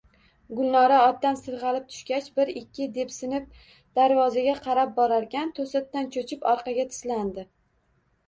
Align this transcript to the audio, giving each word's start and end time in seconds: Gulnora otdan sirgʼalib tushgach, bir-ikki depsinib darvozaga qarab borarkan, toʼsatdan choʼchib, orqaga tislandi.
Gulnora 0.59 0.95
otdan 1.07 1.35
sirgʼalib 1.41 1.83
tushgach, 1.89 2.29
bir-ikki 2.39 2.87
depsinib 2.95 3.45
darvozaga 3.99 4.55
qarab 4.69 4.95
borarkan, 4.97 5.51
toʼsatdan 5.59 6.09
choʼchib, 6.17 6.47
orqaga 6.53 6.87
tislandi. 6.95 7.45